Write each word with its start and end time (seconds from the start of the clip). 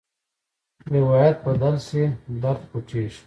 روایت 0.95 1.35
بدل 1.45 1.75
شي، 1.87 2.03
درد 2.41 2.61
پټېږي. 2.69 3.19